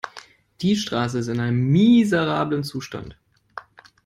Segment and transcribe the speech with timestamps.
[0.61, 3.19] Die Straße ist in einem miserablen Zustand.